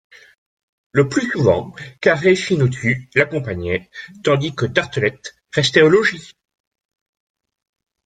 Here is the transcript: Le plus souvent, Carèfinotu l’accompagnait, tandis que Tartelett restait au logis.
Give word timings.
Le 0.93 1.07
plus 1.09 1.29
souvent, 1.29 1.75
Carèfinotu 2.01 3.07
l’accompagnait, 3.13 3.91
tandis 4.23 4.55
que 4.55 4.65
Tartelett 4.65 5.35
restait 5.53 5.83
au 5.83 5.89
logis. 5.89 6.33